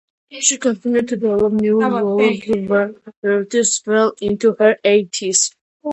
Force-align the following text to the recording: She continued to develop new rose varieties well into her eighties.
She 0.39 0.57
continued 0.57 1.09
to 1.09 1.15
develop 1.15 1.53
new 1.53 1.79
rose 1.79 2.41
varieties 3.21 3.83
well 3.85 4.15
into 4.19 4.55
her 4.59 4.75
eighties. 4.83 5.51